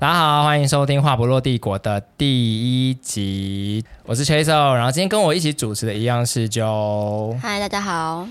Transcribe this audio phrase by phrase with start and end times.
[0.00, 7.36] 大家好，欢迎收听《话不落帝国》的第一集，我是 Chaseo，然后今天跟我一起主持的一样是 Joe。
[7.40, 8.28] 嗨，大家好。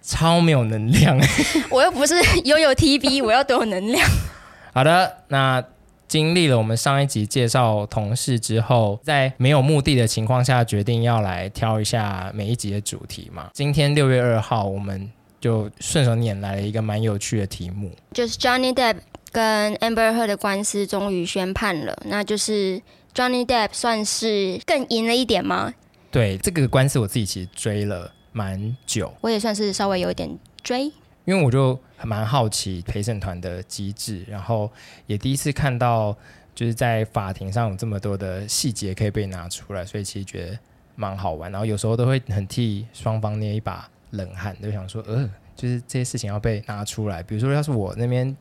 [0.00, 1.20] 超没有能量，
[1.68, 2.14] 我又不是
[2.44, 4.02] 拥有 TV，我要多有能量。
[4.72, 5.62] 好的，那
[6.08, 13.50] 经历了我们上一集介绍同事之后，在没有目的的情况下，决定要来挑一下每一集的主题嘛。
[13.52, 18.96] 今天六月二号，我们就顺手拈来了一个蛮有趣的题目，就是 Johnny Depp
[19.32, 22.80] 跟 Amber Heard 的官司终于宣判了，那就是
[23.14, 25.74] Johnny Depp 算是更赢了一点吗？
[26.10, 30.84] 对，这个官司我自己其实追了蛮久，我也算是稍微有一点追，
[31.24, 34.70] 因为我就蛮好奇陪审团的机制，然后
[35.06, 36.16] 也第一次看到
[36.54, 40.58] 就是在法庭上有这么多的细节可以被拿出来，所以其实觉得
[40.96, 48.34] 蛮好玩，然后有时候都会很替双方捏一把冷汗，就想说，呃，就是这些事情要被拿出来，比如说要是我那边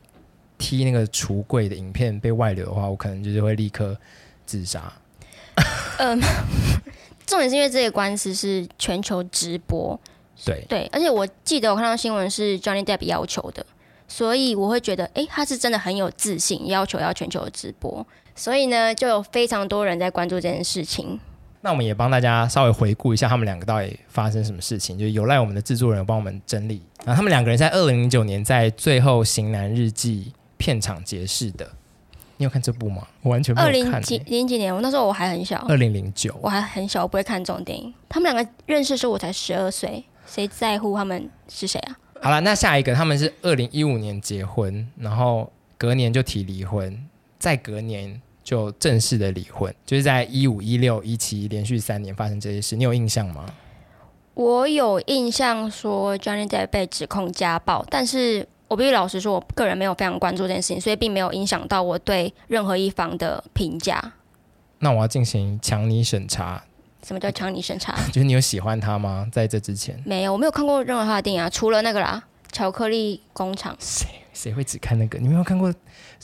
[0.58, 3.98] 踢那个橱柜的影片被外流的话，我可能就是会立刻
[4.46, 4.92] 自杀。
[6.00, 6.20] 嗯。
[7.26, 10.00] 重点是因为这个官司是全球直播，
[10.46, 13.66] 对对，而且我记得我看到新闻是 Johnny Depp 要求的，
[14.08, 21.20] 所以我会觉得，哎，他是真的很有自信，要求要全球直播，所以呢，就有非常多人在关注这件事情。
[21.60, 26.82] 那我们也帮大家稍微回顾一下他们两个到底发生什么事情，就有赖我们的制作人帮我们整理。
[27.04, 31.70] 然后他们两个人在二零零九年在最后型男日记片场结识的。
[32.40, 33.08] 你有看这部吗？
[33.24, 33.96] 我完全没有看。
[33.96, 35.58] 二零几零几年，我那时候我还很小。
[35.68, 37.92] 二零零九，我还很小，我不会看这种电影。
[38.08, 41.98] 他们两个认识的时候，我才十二岁，谁在乎他们是谁啊？
[42.22, 47.04] 好了，那下一个，他们是二零一五年结婚，然后隔年就提离婚，
[47.40, 53.46] 再隔年就正式的离婚，就是在一五、一六、一七连续三年发生这些事，你有印象吗？
[54.36, 58.48] 我有印象说 Johnny Depp 被指控家暴，但是。
[58.68, 64.14] 我必须老实说，我个人没有非常关注这件事情，所以并没有影响到我对任何一方的评价。
[64.80, 66.64] 那我要进行强尼审查。
[67.04, 67.96] 什么叫强尼审查？
[68.12, 69.26] 就是你有喜欢他吗？
[69.32, 72.22] 在这之前没有，我没有看过任何他的电影啊，除了那个啦，
[72.56, 73.74] 《巧克力工厂》。
[73.80, 75.18] 谁谁会只看那个？
[75.18, 75.72] 你没有看过《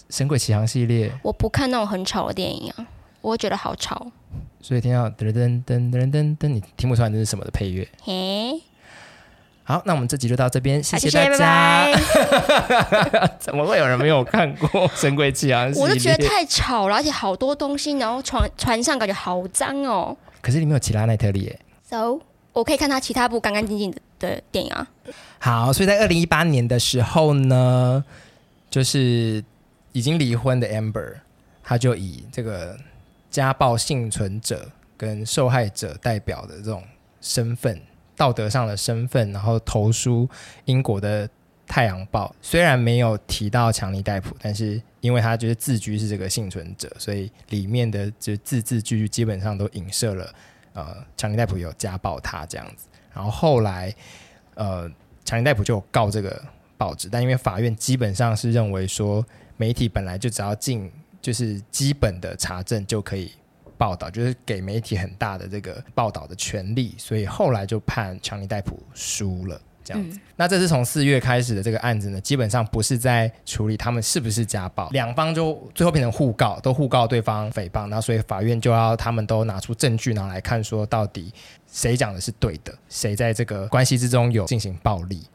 [0.10, 1.12] 神鬼奇航》系列？
[1.24, 2.86] 我不看那种很吵的电影啊，
[3.22, 4.12] 我会觉得好吵。
[4.60, 7.88] 所以听到噔噔噔噔噔噔，你听不出来这是什么的配乐？
[8.04, 8.62] 嘿。
[9.66, 11.86] 好，那我们这集就到这边，谢谢大家。
[11.90, 14.68] 拜拜 怎么会有人没有看过
[15.00, 15.74] 《神鬼奇航》？
[15.80, 20.16] 我就觉得太吵了，而且好多东西，然后船船上感觉好脏哦。
[20.42, 21.60] 可是里面有其他奈特利耶
[21.90, 22.20] ，so
[22.52, 24.86] 我可以看他其他部干干净净的的电影啊。
[25.40, 28.04] 好，所以在二零一八年的时候呢，
[28.70, 29.42] 就是
[29.94, 31.14] 已经离婚的 Amber，
[31.64, 32.78] 他就以这个
[33.32, 36.84] 家暴幸存者跟受害者代表的这种
[37.22, 37.82] 身份。
[38.24, 40.30] 道德上的身份，然后投书
[40.64, 41.28] 英国的
[41.68, 50.34] 《太阳报》，虽然没有提到强尼戴普，但是因为他就是自居是这个幸存者，所以里面的就字字句句基本上都影射了
[50.72, 52.88] 呃强尼戴普有家暴他这样子。
[53.14, 53.94] 然后后来
[54.56, 54.90] 呃
[55.26, 56.42] 强尼戴普就告这个
[56.78, 59.26] 报纸，但因为法院基本上是认为说
[59.58, 60.90] 媒体本来就只要进
[61.22, 63.34] 就是基本的查证就可以。
[63.84, 70.18] 报道就是给媒体很大的这个报道的权利，所以后来就判强尼戴普输了这样子。
[70.18, 81.34] 嗯、那这是从四月开始的这个案子呢，基本上不是在处理他们是不是家暴，两方就最后变成互告，都互告对方诽谤，那所以法院就要他们都拿出证据，然后来看说到底
[81.70, 85.28] 谁讲的是对的，谁在这个关系之中有进行暴力。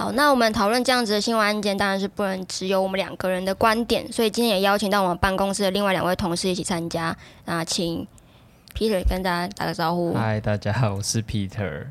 [0.00, 7.14] 好，那我们讨论这样子的新闻案件，当然是不能只有我们两个人的观点，所以今天也邀请到我们办公室的另外两位同事一起参加。
[7.44, 8.06] 那请
[8.74, 10.14] Peter 跟大家打个招呼。
[10.14, 11.88] 嗨，大家好，我是 Peter。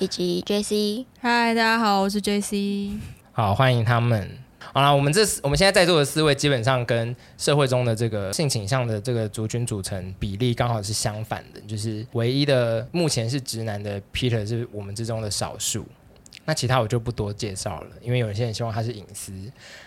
[0.00, 1.06] 以及 JC。
[1.20, 2.98] 嗨，大家好，我是 JC。
[3.30, 4.28] 好，欢迎他们。
[4.72, 15.86] 好了，我们这我们现在在座的四位，基本上跟社会中的这个性倾向的这个族群组成比例刚好是相反的，就是唯一的目前是直男的 Peter 是我们之中的少数。
[16.44, 19.32] 那其他我就不多介绍了，因为有些人希望他是隐私，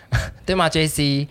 [0.46, 1.26] 对吗？JC，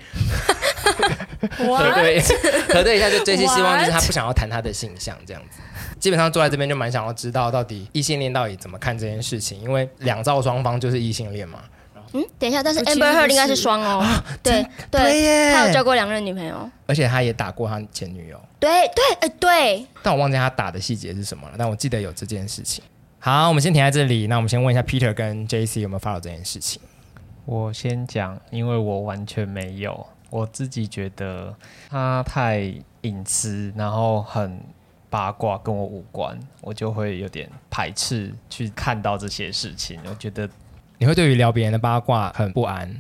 [1.57, 2.22] 核 对
[2.69, 5.60] 核对一下，就 JC 希望就是他不想要谈他的性向这样子。
[6.00, 11.63] 基本上坐在这边就蛮想要知道到底异性恋到底怎么看这件事情，因为两造双方就是异性恋嘛。
[12.13, 18.39] 嗯，等一下，但是 Amber Heard 应该是双哦，啊、对对，对他有交过两任女朋友，而且他也打过他前女友。
[18.60, 22.83] 对对哎对，但我忘记他打的细节是什么了，但我记得有这件事情。
[23.25, 24.27] 好，我们先停在这里。
[24.27, 26.80] 那我们先问一下 Peter 跟 JC 有没有 follow 这件事情？
[27.45, 30.06] 我先讲，因为我完全没有。
[30.30, 31.51] 我自己觉得
[31.89, 34.62] 他太隐私，然后很
[35.10, 40.00] 八卦，跟我无关，我就会有点排斥去看到这些事情。
[40.07, 40.48] 我觉得
[41.00, 42.95] 你会对于聊别人的八卦很不安。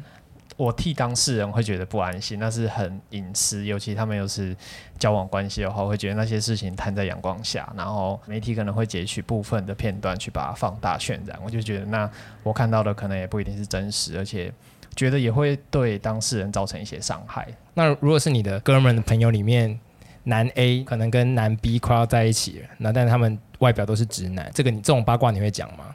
[0.57, 4.55] 我替当事人会觉得不安心，那是很隐私，尤其他们又是
[4.97, 12.09] 交往关系的话，会觉得那些事情摊在阳光下，然后媒体可能会截取部分的片段去把它放大渲染，我就觉得那
[12.41, 14.49] 我看到的可能也不一定是真实，而且
[14.95, 17.45] 觉得也会对当事人造成一些伤害。
[17.73, 19.77] 那如果是你的哥们的朋友里面，
[20.23, 25.93] 男 A 可能跟男 B 快要在一起了，那但他们外表都是直男，这个你这种八卦你会讲吗？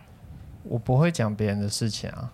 [0.64, 2.30] 我不会讲别人的事情啊。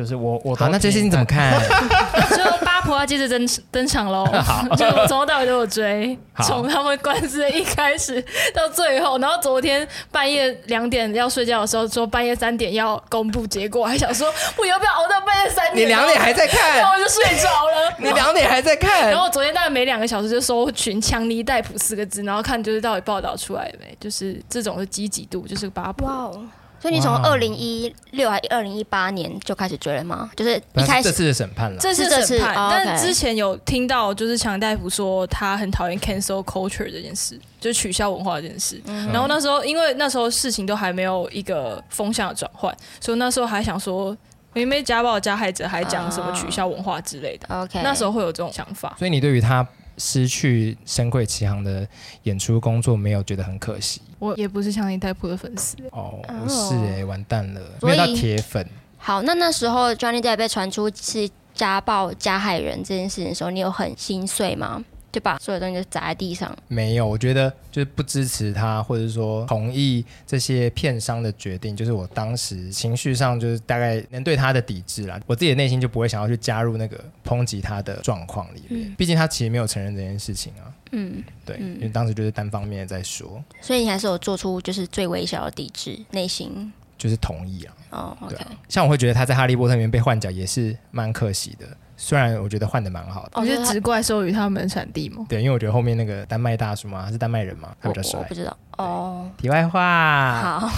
[0.00, 1.60] 就是我，我好，那这些你怎么看？
[2.34, 4.26] 就八婆要接着登登场喽。
[4.74, 8.18] 就从头到尾都有追，从他们官司的一开始
[8.54, 14.26] 到最后，然后昨天半夜两点要睡觉的时候，说半夜三点要公布结果，还想说
[14.56, 15.84] 我要不要熬到半夜三点？
[15.84, 17.94] 你两点还在看，然后我就睡着了。
[18.00, 23.94] 你两点还在看，然后昨天大概每两个小时就搜群“强尼戴普”四个字，然后看就是到底报道出来没？
[24.00, 26.08] 就是这种的积极度，就是八婆。
[26.08, 26.44] Wow.
[26.80, 30.30] 所以你从二零一六还二零一八年就开始追了吗？
[30.34, 32.54] 就是一开始这次的审判了，这次审判。
[32.70, 38.80] 但之前有听到，就是强大夫说他很讨厌 cancel culture 这件事，就取消文化这件事。
[38.86, 44.16] 嗯、然后那时候，因为那时候事情都还没有一个风向的转换，所以那时候还想说，
[44.54, 47.46] 明明家暴加害者还讲什么取消文化之类的。
[47.54, 48.96] OK，、哦、那时候会有这种想法。
[48.98, 49.66] 所以你对于他
[50.00, 51.86] 失去《深贵奇航》的
[52.24, 54.00] 演出工作，没有觉得很可惜？
[54.18, 58.66] 我也不是强尼戴普的粉丝哦，不是哎、欸，完蛋了，没有到铁粉。
[58.96, 64.82] 好，那那时候 Johnny Depp 被传出是家暴加害人这件事情的时候，你有很心碎吗？
[65.12, 66.56] 就把所有东西都砸在地上。
[66.68, 71.76] 没有，我觉得就是不支持他，或者说同意这些片商的决定。
[71.76, 78.88] 就是我当时情绪上就是大概能对他的抵制啦，我自己的内心就不会想要去加入那个抨击他的状况里面。
[78.88, 80.72] 嗯、毕竟他其实没有承认这件事情啊。
[80.92, 83.42] 嗯，对，嗯、因为当时就是单方面的在说。
[83.60, 87.74] 所以你还是有做出就是最微小的抵制，内心就是同意啊。
[87.90, 88.36] 哦，OK。
[88.68, 91.66] 像我会觉得他在《哈利波特》里面被换角也是蛮可惜的。
[92.02, 95.26] 虽然我觉得换的蛮好的，我觉得只怪授予他们产地嘛。
[95.28, 98.18] 对，因为我觉得后面那个丹麦大叔嘛，他是丹麦人嘛，他比较帅。
[98.18, 99.30] 我不知道哦。
[99.36, 100.60] 题外话。
[100.60, 100.70] 好。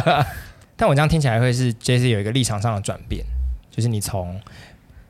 [0.74, 3.22] 但我这样听起来会是 JC 有一个立场上的转变，
[3.70, 4.40] 就是你从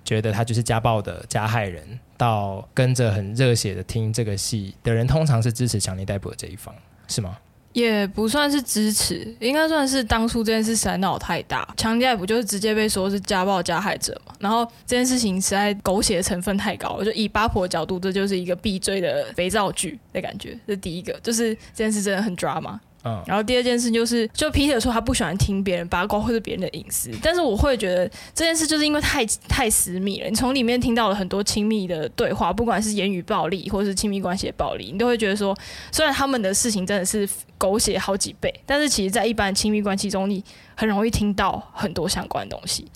[0.04, 6.75] 觉得他就是家暴的加害人，到跟着很热血的听这个戏的人，通常是支持强尼戴普的这一方，
[7.06, 7.37] 是吗？
[7.76, 14.34] 也不算是支持，应该算是当初这件事实在闹太大，强奸也不就是直接被说是家暴加害者嘛。
[14.40, 20.58] 然后这件事情实在狗血成分太高了，就以八婆的角度，这就是一个必追的肥皂剧的感觉。
[20.67, 22.81] 这第一个，就是这件事真的很抓马。
[23.26, 35.56] 然后第二件事就是，就 Peter 说他不喜欢听别人八卦或者别人的隐私，但是我会觉得这件事就是因为太太私密了，你从里面听到了很多亲密的对话，不管是言语暴力或是亲密关系的暴力，你都会觉得说，
[35.93, 40.43] 虽然他们的事情真的是狗血好几倍，但是其实在一般亲密关系中，你
[40.75, 42.87] 很容易听到很多相关的东西，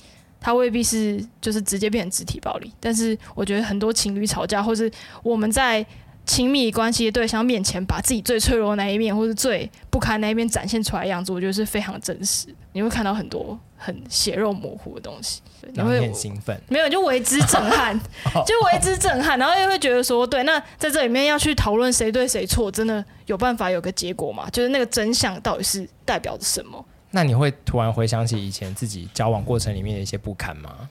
[0.41, 4.91] 它未必是就是直接变成肢体暴力，但是我觉得很多情侣吵架，或是
[5.23, 5.85] 我们在。
[6.31, 12.47] 亲密关系的对象面前，把自己最脆弱的那一面，或是最不堪那一面展现出来的样子，我觉得是非常真实。
[12.73, 15.41] 你会看到很多很血肉模糊的东西，
[15.73, 18.01] 你会很兴奋，没有就为之震撼，
[18.47, 24.49] 就为之震撼，然后又会觉得说，对，那在这里面要去讨论谁对谁错，真的有办法有个结果吗？
[24.53, 26.87] 就是那个真相到底是代表着什么？
[27.11, 30.89] 那你会突然回想起以前自己交往过程里面的一些不堪吗？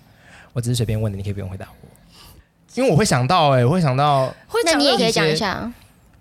[0.52, 1.89] 我只是随便问的，你可以不用回答我。
[2.80, 4.34] 因为我会想到、欸，哎，我会想到，
[4.64, 5.70] 那你也可以讲一下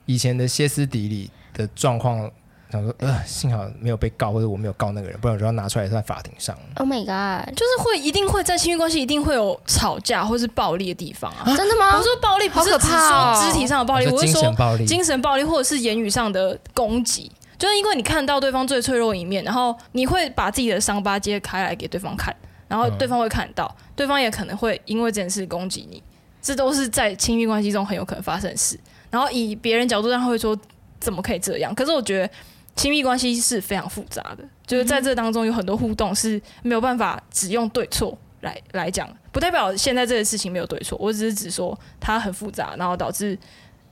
[0.07, 2.29] 以前的歇斯底里的状况。
[2.71, 6.55] 想说，呃，幸好没有被告，或者我没有告那个人，不然我就要拿出来在法庭上。
[6.75, 7.49] Oh my god！
[7.55, 11.45] 就是会一定会在亲密关系一定会有吵架或是暴力的地方啊。
[11.57, 11.97] 真的吗？
[11.97, 17.33] 我说暴力不是只说肢体上的暴力，我是说精神暴力，精神暴力或者是言语上的攻击。
[17.57, 22.37] 就是因为你看到对方最脆弱的一面，然后你会把自己的伤疤揭开来给对方看，
[22.69, 26.03] 然后对方会看到，嗯、对方也可能会因为这件事攻击你。
[26.41, 28.79] 这都是在亲密关系中很有可能发生的事。
[29.11, 30.59] 然后以别人角度上会说，
[31.01, 31.75] 怎么可以这样？
[31.75, 32.31] 可是我觉得
[32.77, 40.99] 亲密关系是非常复杂的，就是在这当中有很多互动是没有办法只用对错来来讲，不代表现在这个事情没有对错。
[41.01, 43.37] 我只是只说它很复杂，然后导致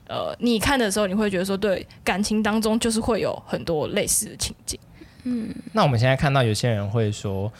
[0.07, 4.79] 呃你看的时候你会觉得说，对感情当中就是会有很多类似的情景。
[5.23, 7.51] 嗯，那我们现在看到有些人会说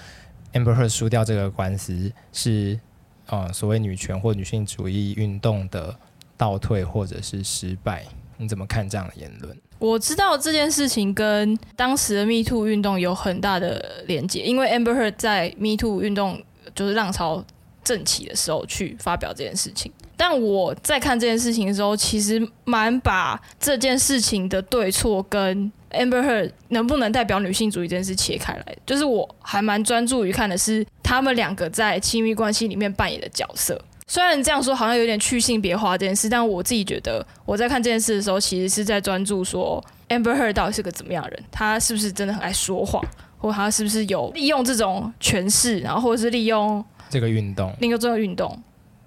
[0.53, 2.79] ，Amber Heard 输掉这个官司是。
[3.27, 5.95] 啊、所谓女权或女性主义运动的
[6.35, 8.05] 倒退或者是失败，
[8.37, 9.55] 你怎么看这样的言论？
[9.79, 16.41] 我知道这件事情跟当时的 Me Too 运动有很大的连结，因为 Amber Heard 在 Me Too 运动
[16.73, 17.45] 就是浪潮
[17.83, 19.91] 正起的时候去发表这件事情。
[20.15, 33.79] 但我在看这件事情的时候，其实蛮把这件事情的对错跟 Amber Heard 能不能代表女性主义这件事切开来，就是我还蛮专注于看的是他们两个在亲密关系里面扮演的角色。
[34.09, 43.03] 虽然这样说好像有点去性别化这件事，但我自己觉得我在看这件事的时候，其实是在专注说 Amber Heard 到底是个怎么样的人，他是不是真的很爱说谎，
[43.37, 48.57] 或他是不是有利用这种权势，然后或者是利用这个运动，利用这个运动。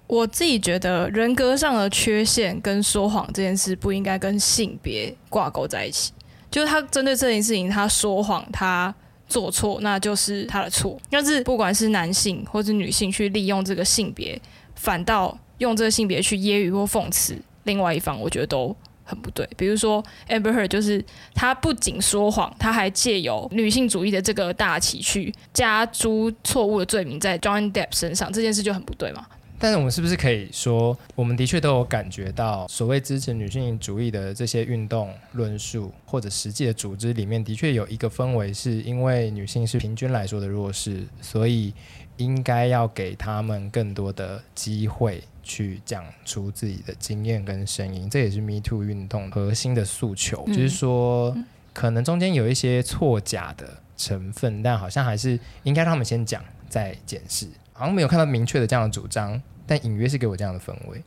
[0.05, 6.11] 我自己觉得人格上的缺陷跟说谎这件事不应该跟性别挂钩在一起。
[6.51, 8.93] 就是他针对这件事情，他说谎，他
[9.27, 10.99] 做错，那就是他的错。
[11.09, 14.39] 但是不管是男性或是女性去利用这个性别，
[14.75, 19.47] 反倒用这个性别去揶揄或讽刺另外一方，我觉得都很不对。
[19.55, 21.03] 比如说 Amber Heard，就是
[21.33, 29.25] 他不仅说谎，他还借由女性主义的这个大旗去加诸错误的罪名在 John Depp 身上，这件事就很不对嘛。
[29.61, 41.71] 但是我们是不是可以说，我们的确都有感觉到，所谓支持女性主义的这些运动论述或者实际的组织里面，的确有一个氛围，是因为女性是平均来说的弱势，所以
[42.17, 48.09] 应该要给他们更多的机会去讲出自己的经验跟声音。
[48.09, 51.37] 这也是 Me Too 运动核心的诉求，就是说，
[51.71, 57.47] 可能中间有一些错假的成分，但好像还是应该让他们先讲，再检视。
[57.73, 59.41] 好像没有看到明确的这样的主张。
[59.71, 61.01] 但隐约是给我这样的氛围，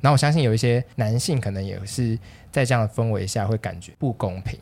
[0.00, 2.18] 然后我相信有一些男性可能也是
[2.50, 4.58] 在这样的氛围下会感觉不公平。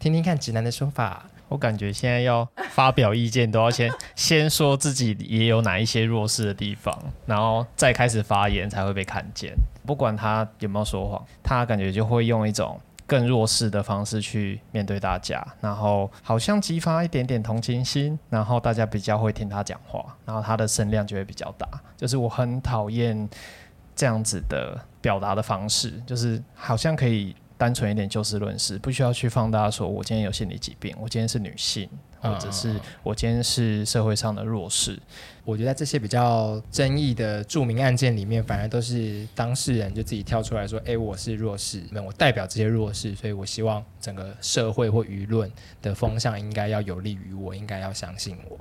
[0.00, 9.54] 听听看直男的说法，我感觉现在要发表意见都要先 先说自己也有哪一些弱势的地方，然后再开始发言才会被看见。
[9.86, 12.80] 不管他有没有说谎，他感觉就会用一种。
[13.08, 21.66] 更弱势的方式去面对大家，然后好像激发一点点同情心，然后大家比较会听他讲话，然后他的声量就会比较大。
[21.96, 23.26] 就是我很讨厌
[23.96, 31.86] 这样子的表达的方式，就是好像可以单纯一点就事论事，不需要去放大说我今天有心理疾病，我今天是女性。
[32.20, 32.74] 或者是
[33.04, 35.00] 我今天是社会上的弱势，
[35.44, 45.48] 我觉得在这些比较争议的著名案件里面，反而都是当事人就自己跳出来说：“哎，我是弱势，那我代表这些弱势，所以我希望整个社会或舆论
[45.80, 48.58] 的风向应该要有利于我，应该要相信我。”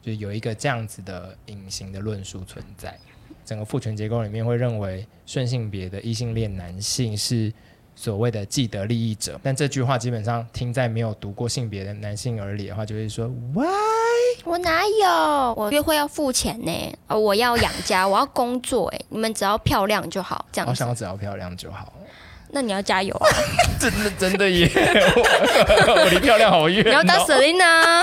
[0.00, 2.98] 就有一个这样子的隐形的论述存在，
[3.44, 7.52] 整个父权结构里面会认为顺性别的异性恋男性是。
[8.00, 13.66] 所谓的既得利益者，但这句话基本上听在没有读过性别的男性耳里的话，就会说：Why？
[14.44, 15.54] 我哪有？
[15.54, 16.72] 我约会要付钱呢？
[17.08, 18.88] 呃，我要养家， 我要工作。
[18.88, 20.66] 哎，你们只要漂亮就好，这样。
[20.70, 21.92] 我想要只要漂亮就好。
[22.52, 23.28] 那你要加油啊！
[23.78, 24.66] 真的真的耶！
[24.74, 26.88] 我离漂亮好远哦。
[26.88, 28.02] 你要当 Selina。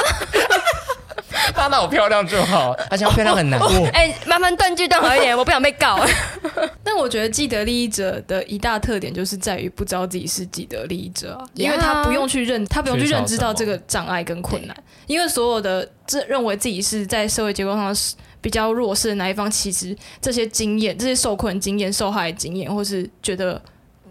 [1.53, 3.67] 他那我漂亮就好，而且漂亮很难过。
[3.67, 5.99] 哎、哦哦欸，麻烦断句断好一点，我不想被告。
[6.83, 14.75] 但我觉得既得利益者的一大特点就是在于不知道自己是既得利益者，因为他不用去认，他不用去认知到这个障碍跟困难。
[15.05, 23.61] 因为所有的这认为自己是在社会结构上是比较弱势的那一方，其实这些经验、这些受困经验、受害经验，或是觉得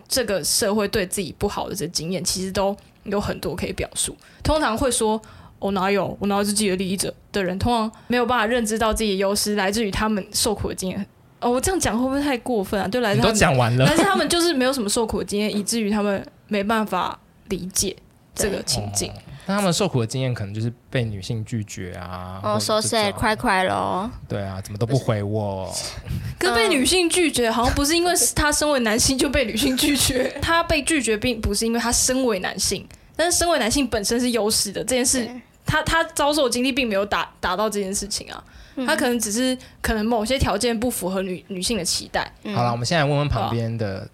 [0.07, 4.15] 这个社会对自己不好的这些经验，其实都有很多可以表述。
[4.43, 5.21] 通常会说。
[5.59, 6.17] 我哪有？
[6.21, 11.07] 我哪有自己的利益者的人，通常没有办法认知到自己的优势来自于他们受苦的经验。
[11.41, 12.89] 哦，我这样讲会不会太过分啊？
[12.89, 17.95] 对，来自都讲完了，但是他们就是没有什么受苦的经验，以至于他们没办法理解
[18.35, 19.13] 这个情境。
[19.49, 22.41] 那、哦、他们受苦的经验可能就是被女性拒绝啊。
[22.43, 24.11] 哦，so sad，快快咯。
[24.27, 25.73] 对啊，怎么都不回我。
[26.37, 32.85] 跟被女性拒绝，好像不是因为他身为男性就被女性拒绝， 他被拒绝并不是因为他身为男性。
[33.15, 35.27] 但是身为男性本身是优势的这件事，
[35.67, 38.45] 他他遭受的经历并没有达达到这件事情啊，
[38.87, 42.33] 他可能只是可能某些条件不符合女女性的期待。
[42.55, 44.09] 好了，我们现在问问旁边的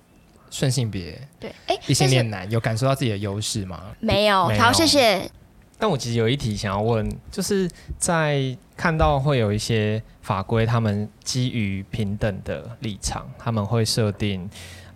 [0.51, 3.83] 顺性别对，哎，异性恋男有感受到自己的优势吗？
[4.01, 5.31] 没有，好，谢谢。
[5.79, 14.49] 但我其实有一题想要问，就是在看到会有一些法规，他们基于平等的立场，他们会设定。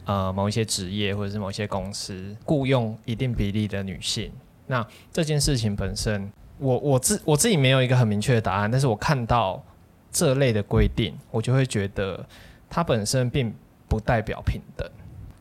[0.05, 4.31] 呃，某一些职业或者是某一些公司雇佣一定比例的女性，
[4.69, 9.63] 那这件事情本身，我我自我自己没有一个很明确的答案，但是我看到
[10.11, 12.25] 这类的规定，我就会觉得
[12.69, 13.55] 它本身并
[13.89, 14.89] 不代表平等。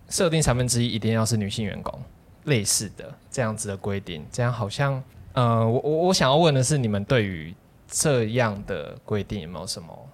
[0.10, 2.00] 设定三分之一一定要是女性员工，
[2.44, 5.04] 类似的这样子的规定，这样好像，
[5.34, 7.54] 呃，我我我想要问的是，你们对于
[7.88, 10.10] 这样的规定有没有什么？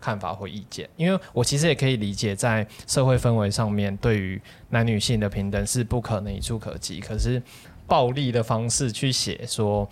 [0.00, 7.00] 看法或意见，因为我其实也可以理解，在社会氛围上面，对于男女性的平等是不可能一触可及。
[7.00, 7.42] 可是，
[7.86, 9.88] 暴力的方式去写说，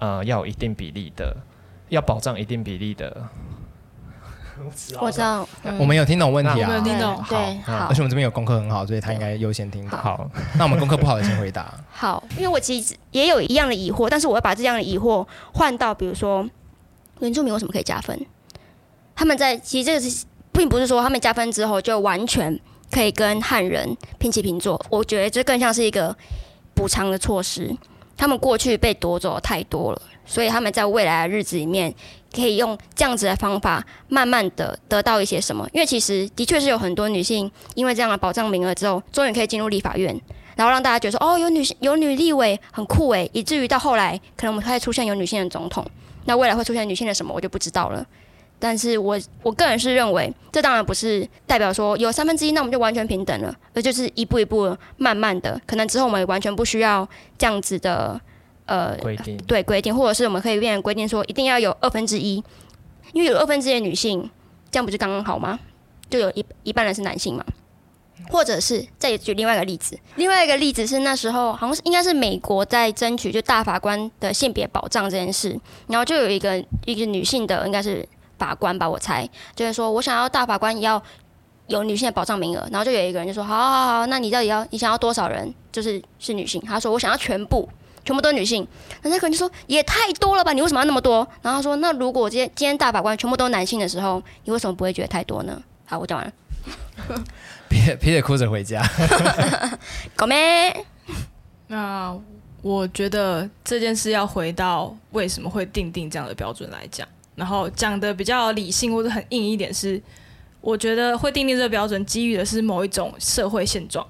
[0.00, 1.36] 呃，要有一定比例的，
[1.88, 3.28] 要保障一定比例的，
[5.00, 9.96] 我知道，嗯我们有听懂问题啊我们有，听懂对对好好而且我们这边有功课很好，所以他应该优先听到。
[9.98, 11.72] 好，那我们功课不好的先回答。
[11.90, 16.48] 好，因为我其实也有一样的疑惑，但是我要把这样的疑惑换到，比如说
[17.20, 18.18] 原住民为什么可以加分？
[19.14, 22.58] 他们在其实这个是并不是说他们加分之后就完全
[22.90, 26.16] 可以跟汉人平起平坐，我觉得这更像是一个
[26.74, 27.76] 补偿的措施。
[28.20, 31.92] 他们过去被夺走太多了，所以他们在未来的日子里面
[32.34, 35.66] 可以用这样子的方法，慢慢的得到一些什么。
[35.72, 40.14] 因为其实的确是有很多女性因为这样的保障名额之后，终于可以进入立法院。
[40.54, 45.82] 然后让大家觉得说，哦，有女性有女立委很酷诶，以至于到后来可能我们会出现有女性的总统，
[46.26, 48.06] 那未来会出现女性的什么，我就不知道了。
[48.60, 58.20] 但是我我个人是认为，这当然不是代表说有三分之一，那我们就完全平等了，而就是一步一步慢慢的，可能之后我们也完全不需要这样子的
[58.66, 62.44] 呃规定对规定，或者是我们可以变成规定说一定要有二分之一，
[63.12, 64.30] 因为有二分之一的女性，
[64.70, 65.58] 这样不就刚刚好吗？
[66.08, 67.44] 就有一一半人是男性嘛。
[68.28, 78.06] 或者是再举另外一个例子，另外一个例子是那时候好像是应该是美国在争取就大法官的性别保障这件事，然后就有一个一个女性的应该是
[78.40, 81.00] 法官吧，我猜就是说我想要大法官也要
[81.66, 86.60] 有女性的保障名额，然后就有一个人就说好好好，那你到底要你想要多少人就是是女性？
[86.62, 87.68] 他说我想要全部
[88.04, 88.66] 全部都是女性，
[89.02, 91.18] 那那个人就说也太多了吧，你为什么要那么多？
[91.42, 95.62] 然后他说那如果今天今天大法官全部都是男性的时候，你为什么不会觉得太多呢？
[95.84, 96.32] 好，我讲完了。
[97.68, 98.82] 皮皮得哭着回家。
[100.16, 100.84] 狗妹，
[101.68, 102.14] 那
[102.62, 107.06] 我觉得这件事要回到为什么会定定这样的标准来讲，
[107.40, 110.00] 然后讲的比较理性或者很硬一点是，
[110.60, 114.06] 我觉得会定定这个标准基于的是某一种社会现状。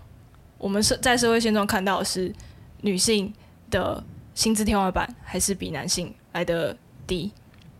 [0.58, 2.30] 我们社在社会现状看到的是
[2.82, 3.32] 女性
[3.70, 7.32] 的薪资天花板还是比男性来得低，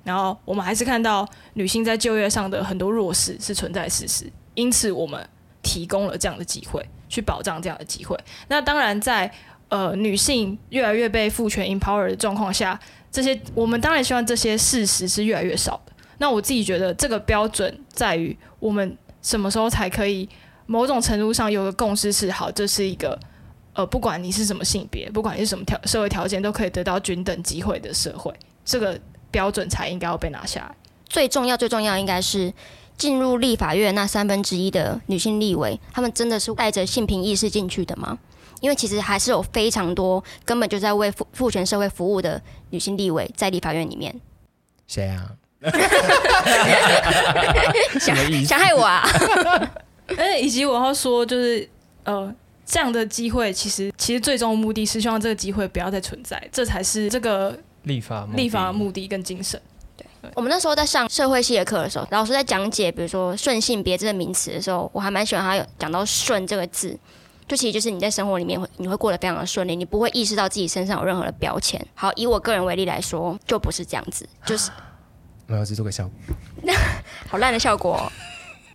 [0.04, 5.28] 然后我们还是看到女性在就业上的很多弱势是存在事实，因此我们。
[5.62, 8.19] 提供了这样的机会，去保障这样的机会。
[8.49, 9.35] 那当然在，在
[9.69, 15.92] 呃女性越来越被父权 empower 的状况下，这些我们当然希望这些事实是越来越少的。
[16.18, 20.28] 那我自己觉得，这个标准在于我们什么时候才可以
[20.66, 23.18] 某种程度上有个共识是好，这是一个
[23.75, 28.32] 呃不管你是什么性别，不管你是什么条社会条件，都可以得到均等机会的社会。
[28.64, 28.99] 这个
[29.30, 30.75] 标准才应该要被拿下来。
[31.08, 32.52] 最重要，最重要应该是。
[32.99, 38.18] 进入立法院那三分之一的女性立委，她们真的是带着性平意识进去的吗？
[38.60, 42.38] 因为其实还是有非常多根本就在为父父权社会服务的
[42.71, 44.15] 女性立委在立法院里面。
[44.87, 45.30] 谁啊？
[48.00, 49.06] 想想害我啊！
[50.17, 51.69] 而 以及我要说，就是
[52.04, 59.61] 呃，这样的机会其实其实最终的目的是希望这个机会不要再存在，这才是这个立法立法的目的跟精神。
[60.35, 66.99] 我们那时候在上社会系的课的时候，老师在讲解，比如说“顺性别”这个名词的时候，我还蛮喜欢他有讲到“顺”这个字，
[67.50, 71.84] 就其实就是你在生活里面会你会过得非常的顺利，你不会意识到自己身上有任何的标签。
[71.97, 74.71] 好，以我个人为例来说，就不是这样子，就是
[75.49, 76.73] 没有，只做个效果，
[77.28, 78.13] 好烂的效果哦。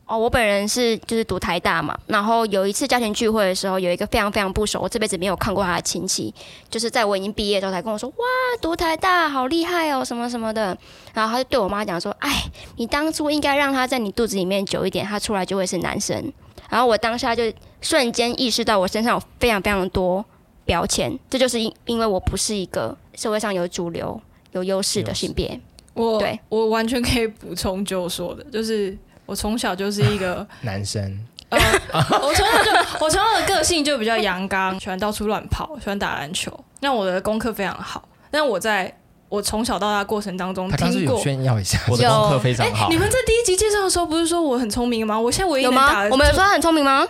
[0.08, 6.34] 哦，我本人是就是读台大嘛，然后有一次家庭聚会的时候，有一个非常非常不熟，我这辈子没有看过他的亲戚，
[6.70, 8.16] 就是在我已经毕业的时候才跟我说，哇，
[8.62, 10.78] 读台大好厉害哦，什么什么的，
[11.14, 12.44] 然后他就对我妈讲说，哎，
[12.76, 16.34] 你当初应该让他在你肚子里面久一点，他出来就会是男生。
[16.68, 17.44] 然后我当下就
[17.86, 20.26] 瞬间意识到我身上有非常非常多
[20.66, 24.20] 标签，这就是因因为我不是一个社会上有主流
[24.52, 25.60] 有优势的性别。
[25.94, 28.98] 我对我完全可以补充就说的，就是。
[29.28, 31.02] 我从小就是一个 男生，
[31.50, 31.60] 呃，
[31.92, 32.72] 我从小就
[33.04, 36.56] 我从小的个性就比较阳刚，喜欢到处乱跑，喜欢打篮球。
[36.82, 38.96] 那我的功课非常好，但我在
[39.28, 42.88] 我从小到大过程当中，他当时有炫耀一下，我的功课非常好。
[42.92, 45.20] 你们在第一集介绍的时候不是说我很聪明吗？
[45.20, 46.04] 我现在唯一有吗？
[46.12, 47.04] 我们有说他很聪明吗？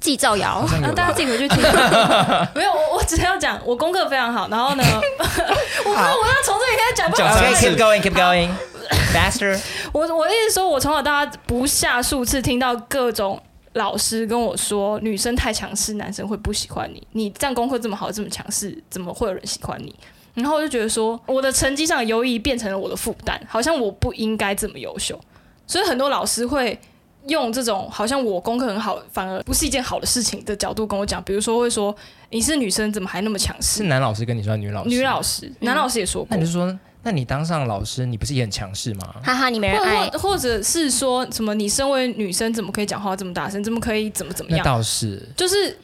[0.00, 1.62] 自己造谣，然后大家自己回去听。
[2.54, 4.48] 没有，我我只要讲我功课非常好。
[4.48, 4.84] 然后呢，
[5.84, 7.10] 我我要从这里开始讲。
[7.10, 8.50] Okay, keep going, keep going.
[9.14, 9.58] Faster！
[9.92, 13.40] 我我意思说，我从小到大不下数次听到各种
[13.74, 17.06] 老师跟我说，女生太强势，男生会不喜欢你。
[17.12, 19.94] 你这样功课这么好，这么强势，怎么会有人喜欢你？
[20.34, 25.18] 然后我就觉得说，我的成绩上的优异变成了我的负担，好像我不应该这么优秀。
[25.66, 26.78] 所以很多老师会
[27.28, 31.22] 用这种好像我功课很好，反而不是一件好的事情的角度跟我讲。
[31.22, 31.94] 比如说会说，
[32.30, 33.78] 你是女生，怎么还那么强势？
[33.78, 34.88] 是男老师跟你说，女老师？
[34.90, 36.28] 女老师，男老师也说过。
[36.30, 36.78] 那你就说。
[37.06, 39.14] 那你当上老师，你不是也很强势吗？
[39.22, 40.08] 哈哈，你没人爱。
[40.12, 41.54] 或或者是说什么？
[41.54, 43.62] 你身为女生，怎么可以讲话这么大声？
[43.62, 44.60] 怎么可以怎么怎么样？
[44.60, 45.68] 那倒是，就是，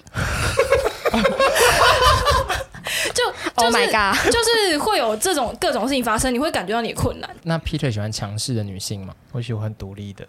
[3.12, 3.22] 就
[3.57, 4.16] Oh my god！
[4.33, 7.29] 就是会有这种各种事情发生，你会感觉到你的困难。
[7.42, 9.14] 那 Peter 喜欢强势的女性吗？
[9.33, 10.26] 我喜欢独立的。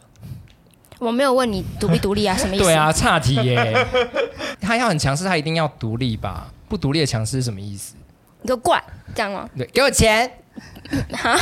[1.02, 2.38] 我没有问你独不独立啊？
[2.38, 2.64] 什么意思？
[2.64, 3.88] 对啊，差题耶。
[4.62, 6.48] 他要很强势，他一定要独立吧？
[6.70, 7.96] 不独立的强势是什么意思？
[8.44, 8.80] 你给我滚，
[9.16, 9.50] 这样吗？
[9.58, 10.32] 对，给我钱。
[11.14, 11.36] 哈，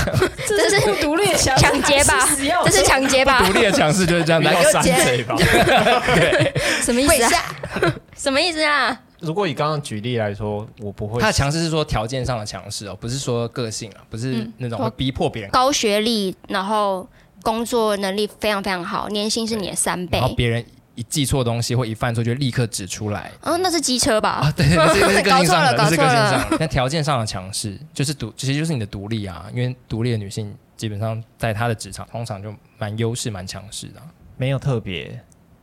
[0.48, 2.26] 这是独立的强抢劫吧？
[2.64, 3.46] 这是抢劫吧？
[3.46, 5.36] 独立的强势就是这样，来给我钱吧？
[6.16, 7.32] 对，什么意思啊？
[8.16, 8.98] 什么意思啊？
[9.20, 11.20] 如果以刚刚举例来说，我不会。
[11.20, 15.52] 他的强势是说条件上的强势哦，不是说个性啊，不是那种会逼迫别人。
[15.52, 17.06] 高学历，然后
[17.42, 20.20] 工作能力非常非常好，年薪是你的三倍。
[20.20, 20.64] 然后别人
[20.96, 23.32] 一记错东西或一犯错就立刻指出来。
[23.42, 24.42] 啊，那是机车吧？
[24.44, 26.58] 啊，对，那 是个性上的，搞错了，搞错了。
[26.60, 29.46] 那条件上的强势就是独，其实就是你的独立啊。
[29.54, 34.02] 因为独立的女性基本上在她的职场通常就蛮优势、蛮强势的。
[34.38, 35.20] 没有特别。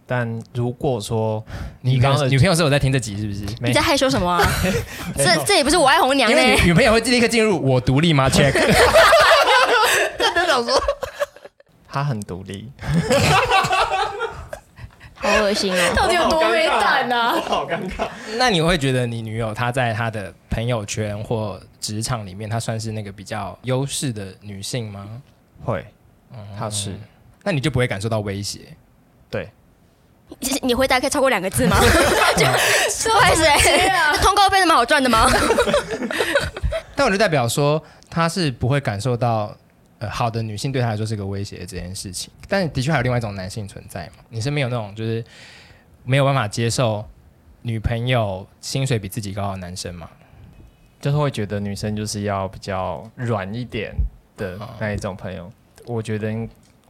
[0.08, 1.44] 但如果说
[1.80, 3.44] 你刚刚女朋友是有在听这集，是不是？
[3.60, 4.40] 你在害羞什么啊？
[5.18, 6.40] 这这也不是我爱红娘呢。
[6.64, 8.52] 女朋友会立刻进入我独立吗？Check。
[10.18, 10.80] 他都想说，
[11.96, 12.70] 他很独立，
[15.16, 15.92] 好恶心哦！
[15.96, 17.40] 到底有多没胆啊？
[17.40, 18.06] 好尴尬。
[18.36, 25.08] 那你会觉得你女友她在她的朋友圈或职场里面，她算是那个比较优势的女性吗？
[25.64, 25.86] 会，
[26.58, 26.92] 她是。
[27.42, 28.58] 那你就不会感受到威胁？
[29.30, 29.48] 对。
[30.60, 31.78] 你回答可以超过两个字吗？
[32.36, 33.42] 就不好意思，
[34.20, 35.26] 通告费那么好赚的吗？
[36.94, 39.56] 但我就代表说，她是不会感受到，
[40.06, 42.30] 呃，好的女性对他来说是个威胁这件事情。
[42.48, 44.24] 但的确还有另外一种男性存在嘛？
[44.28, 45.24] 你身边有那种就是
[46.04, 47.04] 没有办法接受
[47.62, 50.08] 女朋友薪水比自己高的男生吗？
[51.00, 53.92] 就是会觉得女生就是要比较软一点
[54.36, 55.50] 的那一种朋友。
[55.86, 56.32] 我觉得。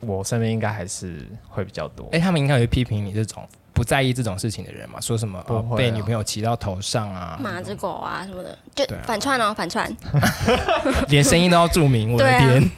[0.00, 2.04] 我身边应该还是会比较多。
[2.08, 5.00] 哎、欸，他们应该会批评你这种不在意这种事情的人嘛？
[5.00, 7.38] 说什么、哦、被女朋友骑到头上啊？
[7.40, 9.90] 马子狗啊什么的，就反串哦，反串，
[11.08, 12.12] 连声音都要注明。
[12.12, 12.70] 我的天、啊，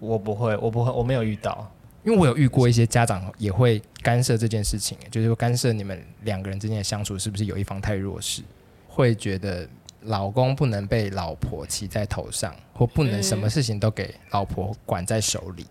[0.00, 1.70] 我不会，我不会，我没有遇到，
[2.02, 8.42] 因为我有遇过一些家长也会干涉这件事情，就是干涉你们两个人之间的相处是不是有一方太弱势，
[8.88, 9.68] 会觉得
[10.02, 15.66] 老公不能被老婆骑在头上，或不能什么事情都给老婆管在手里。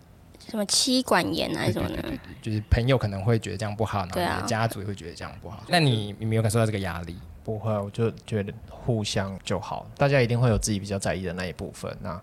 [0.48, 1.70] 什么妻管严啊？
[1.70, 2.02] 什么的，
[2.40, 5.58] 就是朋友可能会觉得这样不好，然后你的家族也会觉得这样不好。
[5.58, 7.16] 啊、那你你没有感受到这个压力？
[7.42, 9.86] 不会，我就觉得互相就好。
[9.96, 12.20] 大家一定会有自己比较在意的那一部分，那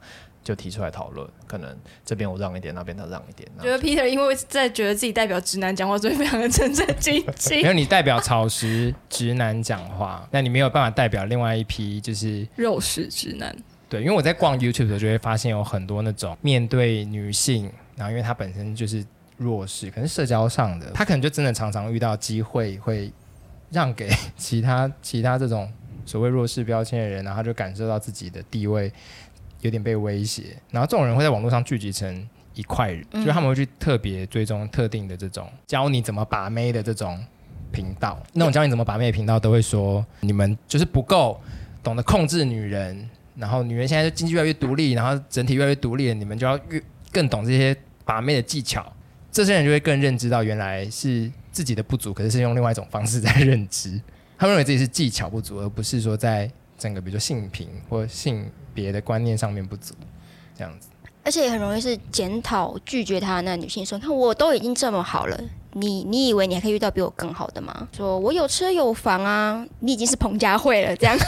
[0.48, 1.28] 就提出来讨论。
[1.46, 3.50] 可能这边我让一点，那边他让一点。
[3.62, 7.62] 觉得 Peter 因为在觉得自己代表直男讲话，所以非常的正正经经。
[7.62, 13.54] 没有，你代表草食直男讲话，那你没有办法代表另外一批就是肉食直男。
[13.90, 17.70] 对，因为我在逛 YouTube 的时候，就会发现有很多那种面对女性。
[17.98, 19.04] 然后，因为他本身就是
[19.38, 23.12] 弱势，可能社交上的，他可能就真的常常遇到机会会
[23.70, 25.68] 让给 其他其他这种
[26.06, 28.92] 所谓弱势标签的人，然后他就感受到自己的地位
[29.62, 30.58] 有点被威胁。
[30.72, 37.24] 然后这种人会在网络上聚集成一块人，嗯、就他们会去特别追踪特定的这种教你怎么把妹的这种
[37.72, 38.22] 频道。
[38.34, 41.40] 那种教你怎么把妹的频道都会说，你们就是不够
[41.84, 47.76] 懂得控制女人，然后女人现在经济越来越独立，然后整体越来越独立，你们就要越更懂这些。
[48.08, 48.90] 把妹的技巧，
[49.34, 54.02] 这些人就会更认知到原来是自己的不足，可是是用另外一种方式在认知。
[54.38, 59.94] 他们认为自己是技巧不足，而不是说在整个比如说性平或性别的观念上面不足
[60.56, 60.90] 这样子。
[61.24, 65.38] 而且也很容易是检讨拒绝他的那女性说：“看我都已经这么好了，
[65.74, 71.18] 你你以为你还可以遇到比我更好的吗？”说：“我有车有房啊，你已经是彭佳慧了。”这样。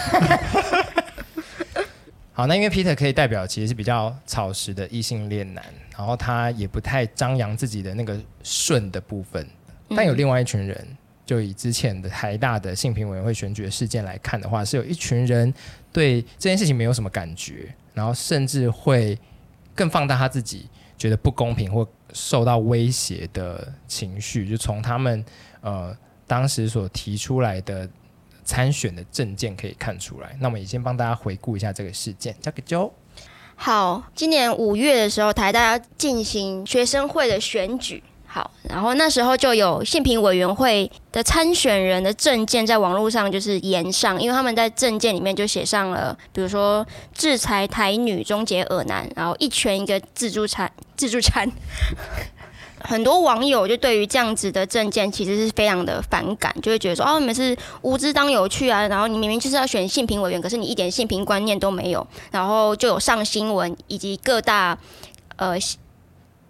[2.32, 5.62] 好，那因为 Peter 可以代表其实是比较草食的异性恋男。
[5.98, 9.46] 然后他也不太张扬自己的那个顺的部分，
[9.90, 10.98] 但有另外一群人，
[11.30, 15.54] 就以之前的台大的性平委员会选举的事件来看的话，是有一群人
[15.94, 19.16] 对这件事情没有什么感觉，然后甚至会
[19.76, 25.24] 更放大他自己觉得不公平或受到威胁的情绪，就从他们
[25.62, 27.88] 呃当时所提出来的
[28.44, 30.36] 参选的证件可以看出来。
[30.40, 32.92] 那我们也先帮大家回顾一下这个事件，交给 Jo。
[33.56, 38.02] 好，今年五月的时候，台大要进行学生会的选举。
[38.32, 51.52] 好，然后那时候就有性平委员会的参选人的证件在网络上就是炎上，因为他们在证件里面就写上了，比如说制裁台女、终结恶男，然后一拳一个自助餐，自助餐。
[52.82, 64.78] 很多网友就对于这样子的证件其实是非常的反感，就会觉得说哦，你们是无知当有趣啊，然后你明明就是要选性平委员，可是你一点性平观念都没有，然后就有上新闻，以及各大
[65.36, 65.58] 呃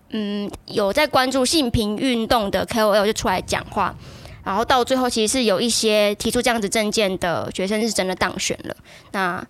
[0.10, 3.95] 嗯有在关注性平运动的 KOL 就出来讲话，
[4.43, 8.76] 然后到最后其实是有一些提出这样子证件的学生是真的当选了，
[9.12, 9.45] 那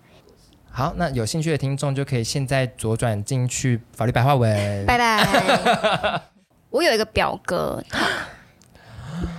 [0.72, 4.86] 好，那有兴趣的听众就可以现在左转进去法律白话文。
[4.86, 6.22] 拜拜。
[6.70, 7.82] 我有一个表哥。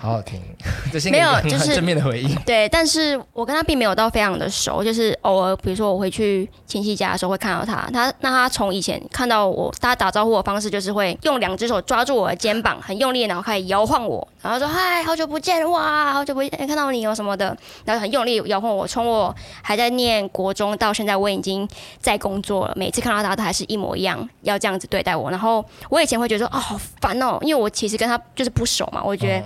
[0.02, 0.42] 好好听，
[1.12, 2.36] 没有就是正面的回应。
[2.46, 7.90] 对，但是我跟他并没有到非常的熟，就是偶尔，比如说我回去亲戚家的时候会看到他。
[7.94, 18.88] 他那他从以前看到我，他打招呼的方式就是会用两只手抓住我的肩膀，很用力，然后开始摇晃我，然后说：“嗨，好久不见，哇，好久不见，看到你哦什么的。”然后很用力摇晃我。
[18.88, 21.68] 从我还在念国中到现在，我已经
[22.00, 22.74] 在工作了。
[22.76, 25.30] 每次看到他，他还是一模一样要这样子对待我。
[25.30, 29.46] 然后我以前会觉得说：“哦，好烦哦，因为我其实跟他就是不熟嘛，我觉得。”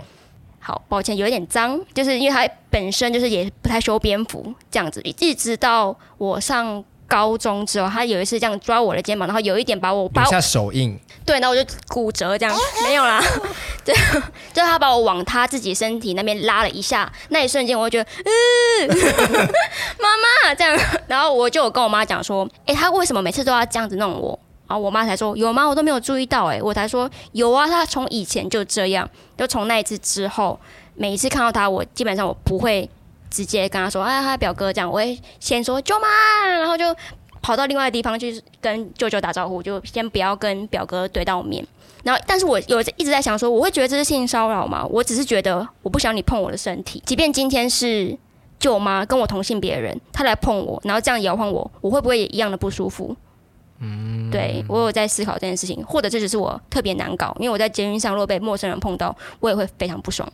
[0.65, 13.21] 好，抱歉，有一点脏，就是因为他本身就是也不太修边幅这样子，一直到我上高中之后，他有一次这样抓我的肩膀，然后有一点把我留下手印，对，然后我就骨折这样，没有啦，
[13.86, 13.93] 对，
[14.54, 18.89] 就是他把我往他自己身体那边拉了一下，那一瞬间我就觉得，嗯，
[20.01, 20.75] 妈妈这样，
[21.06, 24.39] 然后我就有跟我妈讲说，哎、欸，他为什么每次都要这样子弄我？
[24.67, 25.67] 然后我妈才说有吗？
[25.67, 30.60] 我都没有注意到哎、我才说有啊，他从以前就这样，就从那一次之后，
[30.95, 32.89] 每一次看到他，我基本上我不会
[33.30, 36.08] 直接跟他说，哎，他表哥这样，我会先说舅妈，
[36.47, 36.86] 然后就
[37.41, 41.65] 跑到另外的地方去跟舅舅打招呼，就先不要跟表哥对到面。
[42.04, 44.86] 然后，但是我有一直在想说，我会觉得这是性骚扰吗？
[44.89, 48.15] 我只是觉得我不想你碰我的身体，即便今天是
[48.60, 53.15] 舅妈跟我同性别人，他来碰我，然后这样摇晃我，我会不会也一样的不舒服？
[53.80, 60.32] 嗯，对，我有在思考这件事情，或者这只是我特别难搞，因为我在捷运上若被陌生人碰到，我也会非常不爽。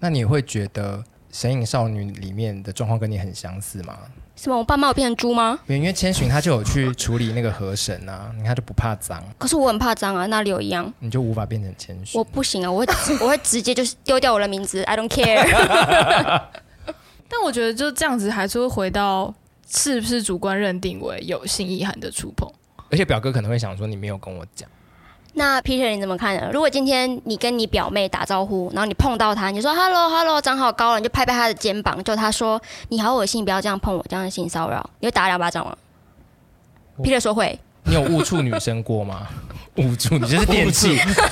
[0.00, 0.98] 那你会觉得
[1.30, 3.96] 《神隐少女》里面的状况跟你很相似吗？
[4.36, 4.58] 什么？
[4.58, 5.58] 我爸妈有变成猪吗？
[5.68, 9.22] 因为千寻他就有去处理那个河神啊，你看就不怕脏。
[9.38, 10.92] 可是我很怕脏啊，那里有一样？
[10.98, 12.18] 你就无法变成千寻？
[12.18, 12.86] 我不行啊，我会
[13.20, 15.40] 我会直接就是丢掉我的名字，I don't care。
[17.30, 19.32] 但我觉得就这样子还是会回到。
[19.68, 22.48] 是不是主观认定为有性意涵的触碰？
[22.90, 24.68] 而且表哥可能会想说，你没有跟我讲。
[25.36, 26.48] 那 Peter 你怎么看呢？
[26.52, 35.76] 如果今天你跟你表妹打招呼，然后你碰到她，你说 “hello hello”，长好高了，你就拍拍她的肩膀，就她说你好恶心，不要这样碰我，这样性骚扰，你会打两巴掌吗
[37.02, 37.58] ？Peter 说会。
[37.86, 39.26] 你有误触女生过吗？
[39.76, 40.90] 误触，你这是电器，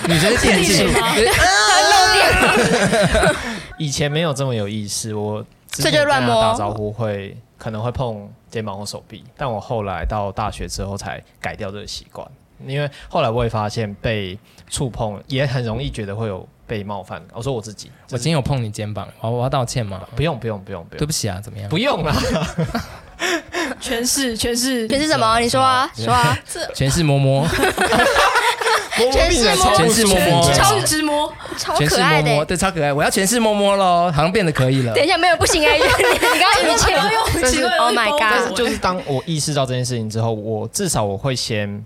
[0.08, 1.14] 女生是 电器吗？
[1.92, 3.34] 漏电。
[3.78, 7.36] 以前没有这么有意识，我这就乱摸打招呼会。
[7.62, 12.26] 可能会碰肩膀或手臂，但我后来到大学之后才改掉这个习惯，
[12.66, 14.36] 因为后来我也发现被
[14.68, 17.22] 触碰也很容易觉得会有被冒犯。
[17.32, 20.00] 我说我自己，我今天有碰你肩膀，我我要道歉吗？
[20.16, 21.68] 不用不用不用不用，对不起啊，怎么样？
[21.68, 22.12] 不用了。
[23.80, 25.38] 全是全是全是什么？
[25.38, 26.36] 你说啊， 说啊，
[26.74, 27.46] 全是摸摸。
[28.94, 32.92] 全是摸，全是摸摸，超直摸，超可爱的，对，超可爱。
[32.92, 34.92] 我要全是摸摸喽，好像变得可以了。
[34.94, 37.22] 等一下，没有不行哎，你刚刚语气要用
[37.78, 38.54] ，Oh my God！
[38.54, 41.82] 就是当我意识到这件事情之后，我至少我会先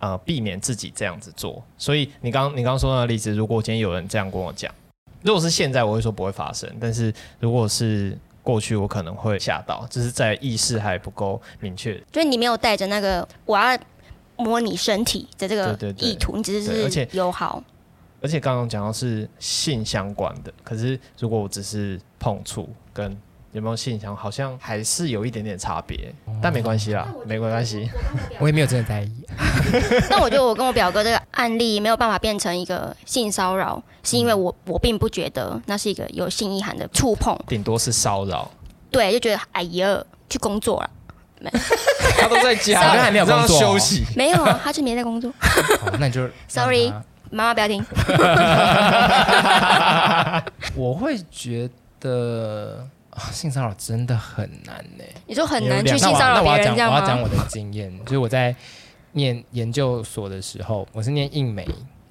[0.00, 1.62] 呃避免自己这样子做。
[1.78, 4.70] 所以你刚你刚刚说那个例子，如果今天有人这样跟我讲，
[5.22, 6.70] 如果是现在，我会说不会发生。
[6.78, 11.94] 但是如果是过去，我可能会吓到，就是在意识还不够明确。
[12.12, 13.78] 就是你没有带着那个我要。
[14.36, 17.62] 摸你身体的这个意图，对对对，你只是是友好。
[18.22, 23.14] 而且刚刚讲到是性相关的，可是如果我只是碰触，跟
[23.52, 26.10] 有没有性相，好像还是有一点点差别。
[26.24, 27.88] 哦、但没关系啦，没关系，
[28.40, 29.12] 我也没有真的在意。
[30.08, 38.50] 那我觉得我跟我表哥这个案例没有办法变成一个性骚扰，是因为我我并不觉得那是一个有性意涵的触碰，顶多是骚扰。
[38.90, 40.90] 对，就觉得哎呀，去工作了。
[42.18, 44.04] 他都在家，好像还没有工作休息。
[44.16, 45.32] 没有，他就没在工作。
[45.98, 46.92] 那你就 Sorry，
[47.30, 47.84] 妈妈不要听。
[50.74, 51.68] 我会觉
[52.00, 52.86] 得
[53.32, 55.04] 性骚扰真的很难呢。
[55.26, 56.96] 你说很难去性骚扰别人，这样吗？
[56.96, 58.54] 我要讲我的经验，就是我在
[59.12, 61.66] 念研究所的时候，我是念印美。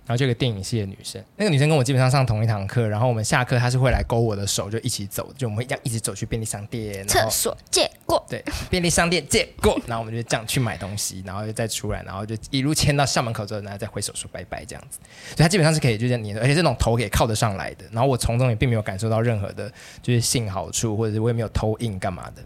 [0.05, 14.99] 然后就有个电影系的女生，那个女生跟我基本上上同一堂课，然后我们下课她是会来勾我的手，就一起走，就我们会这样一直走去便利商店、厕所借过，对，便利商店借过，然后我们就这样去买东西，然后就再出来，然后就一路牵到校门口之后，然后再挥手说拜拜这样子。
[15.29, 17.85] 所以他基本上是可以就这样黏的，而且这种头可以靠得上来的。
[17.91, 19.71] 然后我从中也并没有感受到任何的
[20.01, 22.41] 就是性好处，或者是我也没有偷印干嘛的。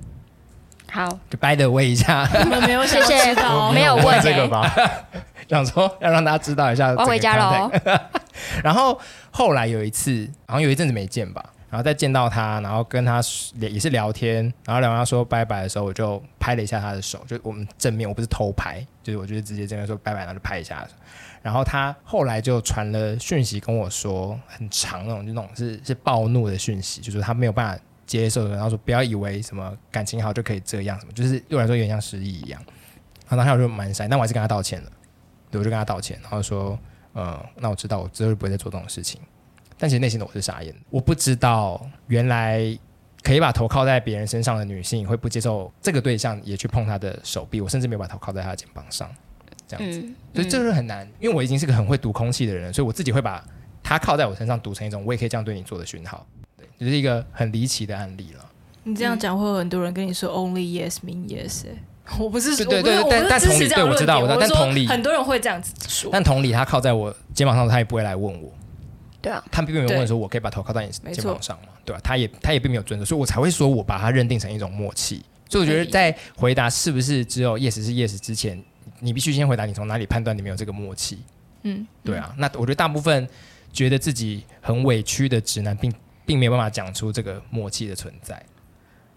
[0.90, 3.36] 好，就 by the way 一下，我们没有谢谢，
[3.74, 4.74] 没有问这个吧？
[5.50, 7.72] 想说要让大家知道一下，我回家了。
[8.64, 8.98] 然后
[9.32, 13.22] 后来有一次，好像有一阵子没见吧，然后再见到他，然后跟他
[13.60, 20.88] 也是聊天，然后聊完说拜拜的时候，我就拍了一下他的手，就我们正面，我不是偷拍，就是我就是直接这样说拜拜，然后就拍一下。
[21.42, 27.84] 然后他后来就传了讯息跟我说，很长那种，就那种是是暴怒的讯息，就是他没有办法。
[28.08, 32.58] 接受的，然后说不要以为什么感情好就可以这样，什么就是对我来说有点像失忆一样。
[33.28, 34.90] 然后当时我就蛮晒，但我还是跟他道歉了，
[35.52, 36.80] 我就跟他道歉，然后说，
[37.12, 39.20] 呃，那我知道我之后就不会再做这种事情。
[39.78, 42.78] 但其实内心的我是傻眼的，我不知道原来
[43.22, 49.10] 可以把头靠在别人身上的女性会不接受这个对象也去碰她的手臂，我甚至没有把头靠在她的肩膀上，
[49.68, 53.44] 这样子，嗯、所以这是很难，因为我已经是个很会读空气的人，所以我自己会把
[53.84, 56.26] 她靠在我身上读成一种我也可以这样对你做的讯号，
[56.58, 58.46] 对，就是一个很离奇的案例了。
[58.84, 61.78] 你这样讲会有很多人跟你说 “only yes mean yes”，欸。
[62.18, 68.50] 我不是说对对对，但但同理，对我知道我知道，但同理很多人会这样子说，但同理他靠在我肩膀上，他也不会来问我。
[69.28, 72.02] 对啊，他并没有问说：“我可以把头靠在你肩膀上吗？”对吧、啊？
[72.04, 75.22] 他也他也并没有遵守，所以我才会说我把它认定成一种默契。
[75.50, 78.62] 所以我觉得在回答是不是只有 yes 是 yes 之前，
[79.00, 81.20] 你必须先回答你从哪里判断你没有这个默契。
[81.64, 82.34] 嗯，对啊。
[82.38, 83.28] 那我觉得大部分
[83.74, 88.42] 觉得自己很委屈的直男并，并并没有办法讲出这个默契的存在。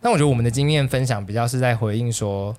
[0.01, 2.57] 那我觉得我们的经验分享比较是在回应说，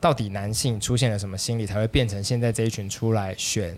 [0.00, 3.76] 到底男性出现了什么心理，才会变成现在这一群出来选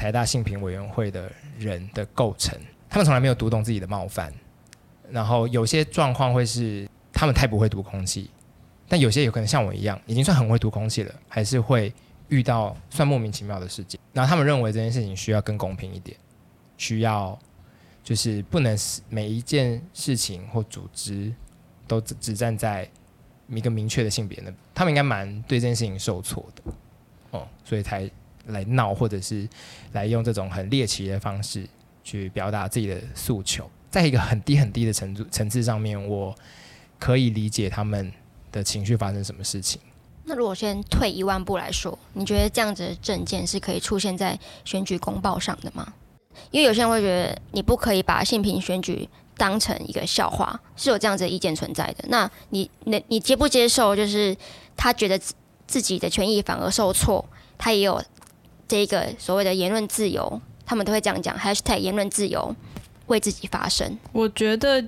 [0.00, 2.58] 台大性平委员会的人的构成，
[2.88, 4.32] 他们从来没有读懂自己的冒犯，
[5.10, 8.30] 然后有些状况会是他们太不会读空气，
[8.88, 11.92] 但有些有可能像我一样，已经算很会读空气了，还是会
[12.28, 14.00] 遇到算莫名其妙的事情。
[14.14, 16.16] 然后他们认为这件事情需要更公平一点，
[16.78, 17.38] 需要
[18.02, 18.74] 就是不能
[19.10, 21.30] 每一件事情或组织
[21.86, 22.88] 都只只站在
[23.48, 26.72] 一个明确的性别那，他们应该蛮对这件事情受挫的，
[27.32, 28.10] 哦，所以才。
[28.50, 29.48] 来闹，或者是
[29.92, 31.66] 来用这种很猎奇的方式
[32.04, 36.34] 去表达自己的诉求，在一个很低很低的程度层次上面，我
[36.98, 38.12] 可以理解他们
[38.52, 39.80] 的情绪发生什么事情。
[40.24, 45.92] 那如果先退一万步来说，你觉得这样子的政见是可以出现在选举公报上的吗？
[46.50, 52.04] 因为有些人会觉得你不可以把性平选举当成一个笑话，是有这样子的意见存在的。
[52.08, 53.96] 那你你你接不接受？
[53.96, 54.36] 就是
[54.76, 55.20] 他觉得
[55.66, 57.24] 自己的权益反而受挫，
[57.58, 58.02] 他也有。
[58.70, 62.54] 这一个所谓的言论自由，他们都会这样讲，#hashtag 言论自由，
[63.08, 63.98] 为自己发声。
[64.12, 64.84] 我觉得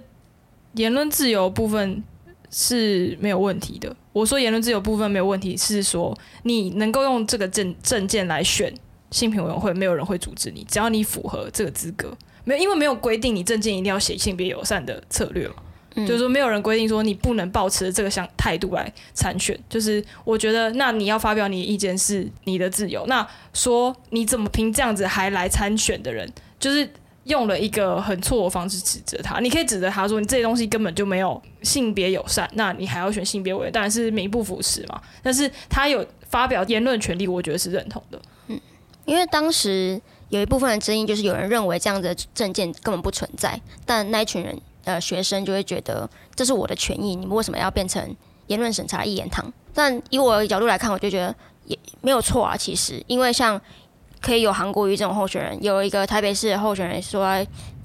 [0.75, 2.01] 言论自由部分
[2.49, 3.93] 是没有问题的。
[4.13, 8.73] 我说言论自由部分没有问题，是说你能够用这个证证件来选
[9.11, 12.17] 性平委员会，没有人会阻止你，只要你符合这个资格。
[12.45, 15.55] 没有，因为没有规定你证件一定要写性别友善的策略嘛。
[15.95, 19.59] 就是说，没有人规定说你不能抱持这个相态度来参选。
[19.69, 23.05] 就是我觉得，那你要发表你的意见是你的自由。
[23.07, 26.27] 那说你怎么凭这样子还来参选的人，
[26.59, 26.89] 就是
[27.25, 29.39] 用了一个很错误的方式指责他。
[29.41, 35.01] 你可以指责他说你这些东西根本就没有性别友善，那你还要选性别委员，当然是名不符实嘛。
[35.23, 38.21] 但是他有发表言论权利，我觉得是认同的。
[38.47, 38.59] 嗯，
[39.05, 40.01] 因为当时
[40.31, 44.59] 有一部分的争议就是有人认为这样子的证件根本不存在，但那一群人。
[44.85, 48.17] 呃，学生就会觉得这是我的权益，你们为什么要变成
[48.49, 49.53] 言论审查一言堂？
[49.73, 52.57] 但以我的角度来看，我就觉得也没有错啊。
[52.57, 53.61] 其实，因为像
[54.21, 57.27] 可以有韩国瑜这种候选人，有一个台北市的候选人说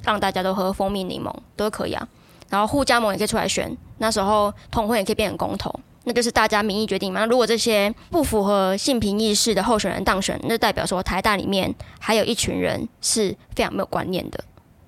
[0.04, 2.08] 让大家都喝蜂蜜柠檬都可以啊。
[2.50, 5.74] 然后护家盟也可以出来选，那时候同婚也可以变成公投，
[6.06, 7.26] 那就是大家民意决定嘛。
[7.26, 14.44] 如果这些不符合性平意识的候选人当选，那代表说台大里面还有一群人是非常没有观念的。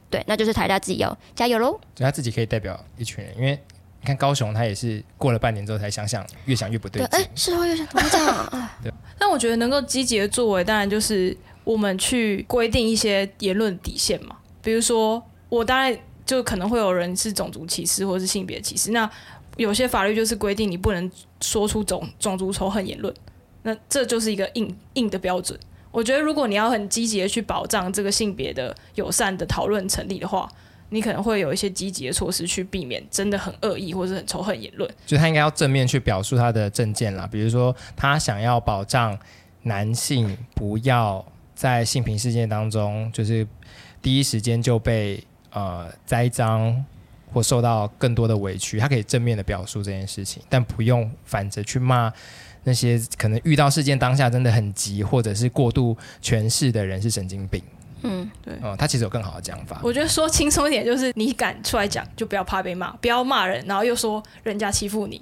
[0.10, 1.80] 对，那就是台大自己要加油喽。
[1.96, 3.52] 就他自己可以代表一群人，因为
[4.02, 7.08] 你看高雄，他也是过了半年之后才想想，越想越不对劲。
[7.12, 8.70] 哎，是会越想越这样。
[8.82, 8.92] 对。
[9.18, 14.38] 但我觉得能够积极的作为，当然就是我们去规定一些言论底线嘛。
[14.62, 15.96] 比如说，我当然
[16.26, 19.10] 就可能会有人是种族歧视或是性别歧视，那
[19.58, 23.14] 有些法律就是规定你不能说出种种族仇恨言论，
[23.64, 25.60] 那这就是一个硬硬的标准。
[25.92, 30.48] 我觉得，如果你要很积极的去保障这个性别的友善的讨论成立的话，
[30.90, 34.90] 你可能会有一些积极的措施去避免真的很恶意或者很仇恨言论。
[35.06, 39.18] 就他应该要正面去表述他的政见啦，比如说他想要保障
[39.64, 41.26] 男性不要
[41.56, 43.48] 在性平事件当中，就是
[44.02, 46.86] 第一时间就被呃栽赃
[47.34, 52.14] 或受到更多的委屈，他可以正面的表述这件事情，但不用反着去骂。
[52.64, 57.62] 那些可能遇到事件当下真的很急，或者是过度诠释的人是神经病。
[58.04, 58.54] 嗯，对。
[58.56, 59.80] 哦、嗯，他其实有更好的讲法。
[59.84, 65.22] 我觉得说轻松一点，就是你敢出来讲，就不要怕被骂，不要骂人，然后又说人家欺负你。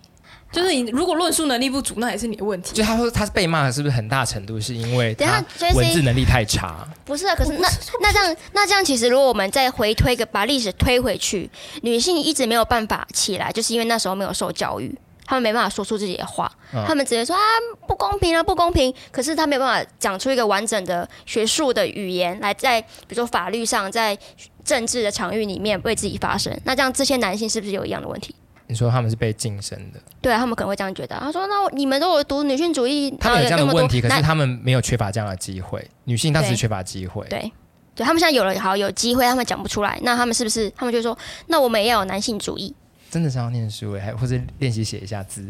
[0.49, 2.73] 就是你如果论述能力不足，那也是你的问题。
[2.73, 5.43] 就他说他是被骂的，是不是很大程度是因为他
[5.73, 6.87] 文字能力太差？
[7.03, 7.67] 不是啊，可是那
[8.01, 11.49] 那这样那这样，其实如果我们再回推个把历史推回去，
[11.81, 14.97] 女性一直没有办法起来，就是因为那时候没有受教育。
[15.27, 17.41] 他们没办法说出自己的话，嗯、他们直接说啊
[17.87, 18.91] 不公平啊不公平。
[19.11, 24.17] 可是他没有办法讲出一个完整的学术的语言来，在比如说法律上，在
[24.63, 26.57] 政治的场域里面为自己发声。
[26.63, 28.33] 那这样这些男性是不是有一样的问题？
[28.69, 31.17] 你说他们是被晋升的，对啊，他们可能会这样觉得。
[31.17, 35.89] 他说：“那你们都有读女性主义，他们有这样的问题，可是他们没有缺乏这样的机会。
[36.03, 37.49] 女性当时缺乏机会，对，
[37.95, 40.69] 对他们现在有了好有机会，他们讲不出来，那他们是不是？
[40.71, 42.75] 他们就说：那我们也要有男性主义。
[43.09, 45.45] 真的是要念书哎，还或者练习写一下字，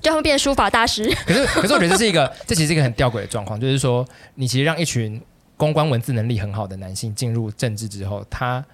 [0.00, 1.04] 就他们变书法大师。
[1.26, 5.20] 可是，可是我觉得这是一个，这其实是一个很吊诡的状况，就是说，你其实让一群
[5.56, 8.64] 公关文字能力很好的男性进入政治之后，他。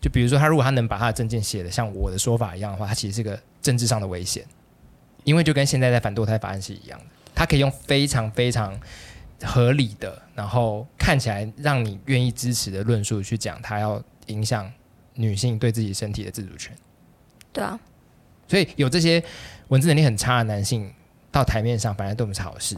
[0.00, 4.44] 就比如说，他如果他能把他的证件写的像我的说法一样的话，他其实是个政治上的危险，
[5.24, 8.78] 因为就跟现在在反堕胎法案是一样的，他可以用非常非常
[9.42, 14.72] 合理的，然后看起来让你愿意支持的论述去讲，他要影响
[15.14, 16.72] 女性对自己身体的自主权。
[17.58, 17.78] 对啊，
[18.46, 19.20] 所以有这些
[19.68, 20.88] 文字能力很差的男性
[21.32, 22.76] 到台面上，反而对我们是好事，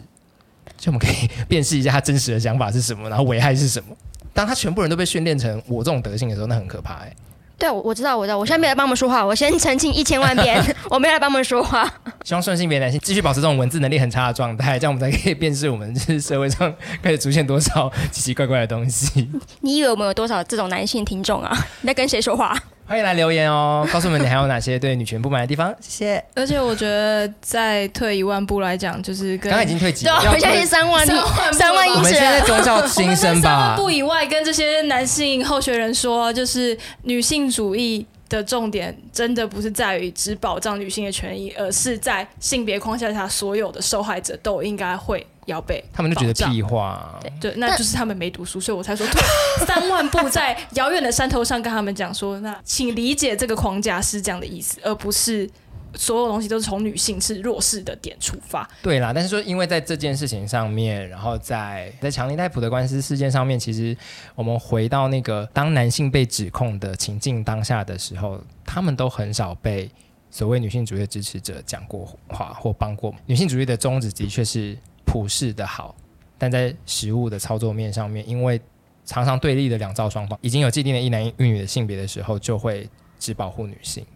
[0.79, 3.95] 所以我们可以辨识一下他真实的想法是什么，然后危害是什么。
[4.33, 7.17] 当他全部人都被训练成我这种德性的时候，那很可怕哎、欸。
[7.59, 10.59] 对，我知道，我知道，我现在没来帮我们说话，我先澄清一千万遍，
[10.89, 11.85] 我没来帮我们说话。
[12.25, 19.29] 希望顺性别男性继续保持这种文字能力很差的状态，这样我们才可以辨识我们就是社会上开始出现多少奇奇怪怪的东西。
[19.61, 21.55] 你以为我们有多少这种男性听众啊？
[21.83, 22.59] 你在跟谁说话？
[22.91, 25.73] 欢迎来留言哦，告诉我们你还有哪些对女权不满的地方。
[25.79, 26.25] 谢谢。
[26.35, 31.07] 而且我觉得再退一万步来讲，就是刚刚已经退几，我现在是三万，
[31.53, 31.93] 三万一。
[31.93, 33.49] 我们现在宗教新生吧。
[33.49, 45.25] 三万步以外，跟这些男性候选人说，就是女性主义的重点，真的不是在于只保障女性的权益，而是在性别框架下，所有的受害者都应该会。
[45.47, 49.21] 要被他们就觉得屁话、啊，对，那就是他们没读书，所以我才说退
[49.67, 55.49] 三万步在遥远的山头上跟他们讲说，那请理解这个框架是这样的意思，而不是
[55.95, 58.69] 所有东西都是从女性是弱势的点出发。
[58.83, 63.97] 对啦，但是说因为在这件事情上面，然后在在强尼戴普的官司事件上面，其实
[64.37, 69.91] 我们回到那个当男性被指控的情境当下的时候，他们都很少被
[70.31, 73.13] 所谓女性主义的支持者讲过话或帮过。
[73.27, 74.79] 女性主义的宗旨的确是。
[75.11, 75.93] 普世的好，
[76.39, 78.61] 但在实物的操作面上面，因为
[79.05, 82.89] 常常对立的两造双方已经有既定的一男一女的性别的时候，就会
[83.19, 84.07] 只保护女性。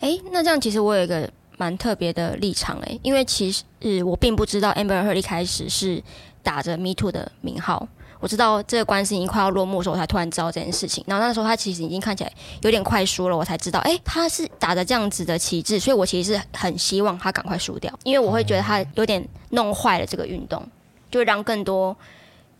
[0.00, 1.26] 诶，那这样其实我有一个
[1.56, 6.02] 蛮特别的立场诶，因为其实我并不知道 Amber Heard 一开始是
[6.42, 7.88] 打着 Me Too 的名号。
[8.20, 11.04] 我知道这个官司已经快要落幕的时候，我才突然知道这件事情。
[11.06, 20.66] 然后那时候他其实已经看起来有点快输了，我才知道，哎，他是打着这样子的旗帜，所以我其实是很希望他赶快输掉，因为我会觉得他有点弄坏了这个运动，
[21.10, 21.96] 就让更多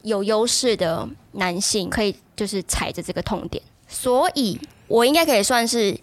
[0.02, 3.62] 有优势的男性可以就是踩着这个痛点。
[3.88, 5.98] 所以我应该可以算是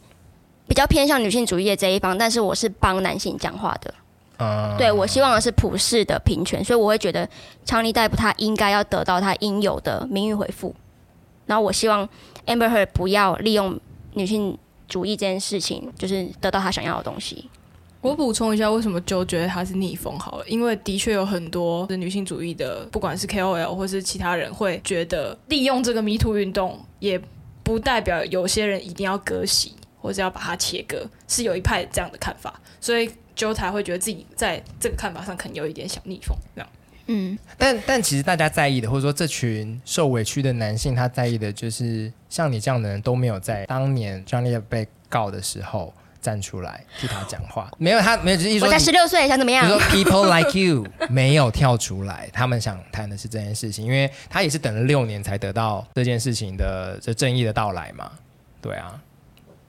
[0.68, 3.93] 比较偏向女性主义的这一方，但是我是帮男性讲话的。
[4.40, 7.30] Uh, 对，我希望的是普世的平权，所以我会觉得
[7.64, 10.76] 强尼戴普他应该要得到他应有的名誉回复。
[11.46, 12.08] 然后我希望
[12.48, 13.80] Amber Heard 不要利用
[14.16, 14.58] 女性
[14.88, 17.48] 主义这件事情，就是得到他想要的东西。
[18.02, 20.46] 我补充一下，为什么就觉得他是逆风好了？
[20.48, 27.22] 因为的确有很多的女性主义的，不管是 KOL 或是其他人，会觉得利用这个迷途运动，也
[27.62, 33.08] 不代表有些人一定要割席，或者要把它切割，是有一派这样的看法，所以。
[33.36, 36.70] 就才会觉得自己在这个看法上可能有一点小逆风，这样。
[37.08, 49.68] 嗯，但但其实大家在意的，或者说这群受委屈的男性，他在意的就是像你这样的人都没有在当年 Johnny 被告的时候站出来替他讲话，没有他没有，就是说我才十六岁，想怎么样？
[49.68, 58.10] 就是说 People like you 没有跳出来，他们想谈的是这件事情，因为他也是等了六年才得到这件事情的这正义的到来嘛，
[58.62, 58.98] 对啊。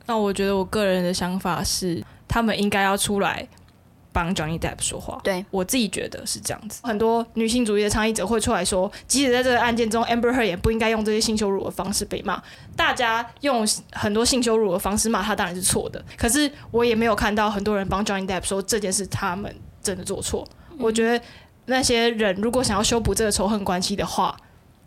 [0.07, 2.03] 那我觉得我个人的想法是。
[2.27, 3.47] 他们应该要出来
[4.11, 5.21] 帮 Johnny Depp 说话。
[5.23, 6.81] 对，我自己觉得是这样子。
[6.83, 12.43] 很多女性主义的倡议者会出来说，即使在这个案件中，Amber Heard 也不应该用这些性羞辱的方式被骂。
[12.75, 16.05] 大家用很多性羞辱的方式骂他，当然是错的。
[16.17, 20.45] 可是我也没有看到很多人帮 Johnny Depp 说这件事他们真的做错。
[20.73, 20.79] 嗯。
[20.81, 21.25] 我觉得
[21.67, 24.37] 那些人如果想要修补这个仇恨关系的话，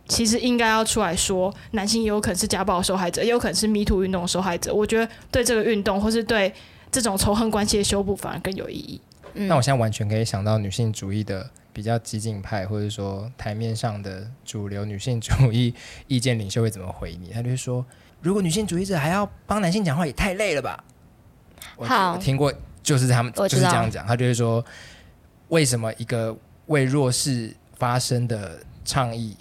[0.07, 4.73] 其实应该要出来说，男性也有可能是家暴受害者，也有可能是 Me Too 运动的受害者。
[4.73, 6.53] 我觉得对这个运动或是对。
[6.89, 9.01] 这种仇恨关系的修补反而更有意义。
[9.33, 15.75] 那、嗯、我现在完全可以想到女性主义的比较激进派，或者说台面上的主流女性主义
[16.07, 17.31] 意见领袖会怎么回你？
[17.31, 17.85] 他就会说
[18.23, 20.81] ：“如果女性主义者还要帮男性讲话，也太累了吧？”
[21.77, 24.07] 好，我听过，就是他们就是这样讲。
[24.07, 24.63] 他就会说
[25.49, 26.33] ：“为什么一个
[26.67, 29.35] 为弱势发声的倡议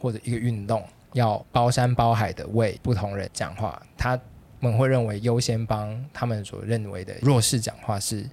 [0.00, 0.82] 或者一个运动，
[1.12, 4.18] 要包山包海的为不同人讲话？”他。
[4.62, 8.28] 们会认为优先帮他们所认为的弱势讲话是，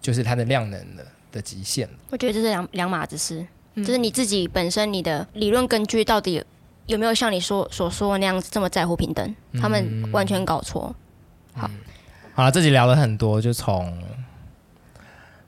[0.00, 1.86] 就是他的量能的的极限。
[2.08, 6.42] 我觉得这是两两码子事，嗯，就是你自己本身你的理论根据到底
[6.86, 9.36] 有，没有像你说所说的那样子这么在乎平等？
[9.60, 10.96] 他们完全搞错。
[11.56, 11.70] 嗯、好，
[12.32, 14.02] 好了，这集聊了很多，就从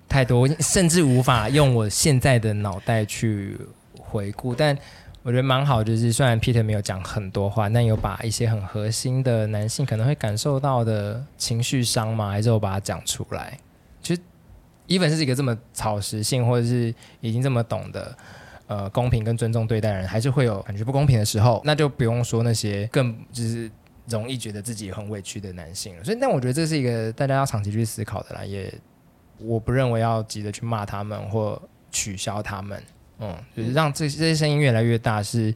[0.07, 3.59] 太多，甚至无法用我现在的脑袋去
[3.99, 4.77] 回顾，但
[5.23, 13.59] 我觉得蛮好，就是虽然 Peter 没有讲很多话，但有把一些很核心的男性可能会感受到的情绪伤嘛，还是我把它讲出来。
[14.03, 14.21] 其实
[14.89, 18.17] ，even 是一个这么草食性，或者是已经这么懂得
[18.67, 23.71] 呃公平跟尊重对待人，还是会有感觉不公平的时候，那就不用说那些更就是。
[24.07, 28.45] 容易觉得自己很委屈的男性了，所以但我觉得这是一个大家要长期去思考的啦。
[28.45, 28.73] 也
[29.39, 31.61] 我不认为要急着去骂他们或
[31.93, 32.83] 取消他们，
[33.21, 35.55] 嗯，就是让这这些声音越来越大，是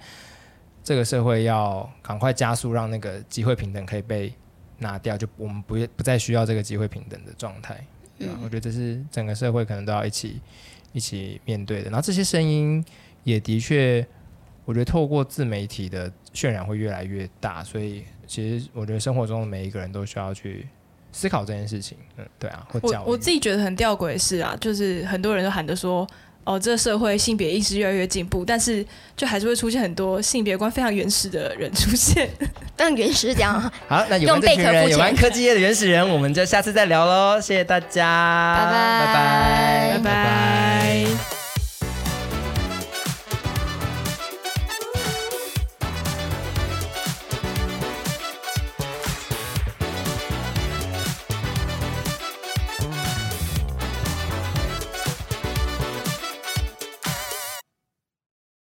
[0.83, 4.33] 这个社会要赶快加速，让那个机会平等可以被
[4.79, 7.85] 拿掉，就我们不不再需要这个机会平等的状态。
[8.19, 10.41] 嗯，我觉得这是整个社会可能都要一起
[10.93, 11.91] 一起面对的。
[11.91, 12.85] 然后这些声音
[13.25, 14.07] 也的确，
[14.65, 18.05] 我觉得透过自媒体的渲染会越来越大，所以。
[18.27, 20.67] 其实我觉得生活中的每一个人都需要去
[21.13, 22.67] 思考这件事情，嗯，对啊。
[22.81, 26.09] 我我自己觉得很吊诡的是啊，就是很多人都喊着说，
[26.45, 28.85] 哦，这个社会性别意识越来越进步，但是
[29.17, 32.29] 就还是会出现很多性别观非常原始的人出现，
[32.77, 33.61] 但原始这样。
[33.89, 37.41] 好，那有这群人有玩科技业的原始人，我们就下次再聊喽。
[37.41, 41.44] 谢谢大家，拜拜拜拜拜拜。